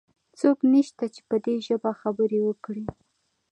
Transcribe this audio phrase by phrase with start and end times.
[0.39, 2.85] څوک نشته چې په دي ژبه خبرې وکړي؟